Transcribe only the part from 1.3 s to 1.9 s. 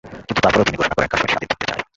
স্বাধীন থাকতে চায়।